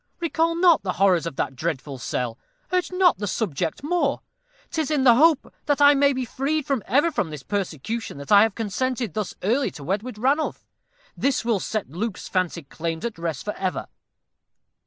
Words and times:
Recall 0.19 0.55
not 0.55 0.81
the 0.81 0.93
horrors 0.93 1.27
of 1.27 1.35
that 1.35 1.55
dreadful 1.55 1.99
cell 1.99 2.39
urge 2.73 2.91
not 2.91 3.19
the 3.19 3.27
subject 3.27 3.83
more. 3.83 4.21
'Tis 4.71 4.89
in 4.89 5.03
the 5.03 5.13
hope 5.13 5.53
that 5.67 5.79
I 5.79 5.93
may 5.93 6.11
be 6.11 6.25
freed 6.25 6.65
for 6.65 6.81
ever 6.87 7.11
from 7.11 7.29
this 7.29 7.43
persecution 7.43 8.17
that 8.17 8.31
I 8.31 8.41
have 8.41 8.55
consented 8.55 9.13
thus 9.13 9.35
early 9.43 9.69
to 9.69 9.83
wed 9.83 10.01
with 10.01 10.17
Ranulph. 10.17 10.65
This 11.15 11.45
will 11.45 11.59
set 11.59 11.91
Luke's 11.91 12.27
fancied 12.27 12.67
claims 12.69 13.05
at 13.05 13.19
rest 13.19 13.45
for 13.45 13.53
ever." 13.53 13.85